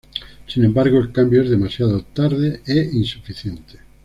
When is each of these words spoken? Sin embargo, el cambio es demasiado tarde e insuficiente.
Sin 0.47 0.65
embargo, 0.65 0.97
el 0.97 1.11
cambio 1.11 1.43
es 1.43 1.51
demasiado 1.51 2.01
tarde 2.05 2.63
e 2.65 2.89
insuficiente. 2.91 3.77